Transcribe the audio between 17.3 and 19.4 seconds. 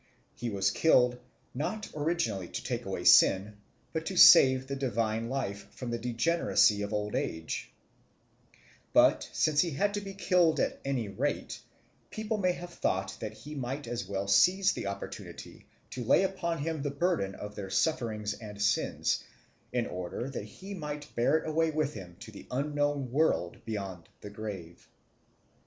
of their sufferings and sins,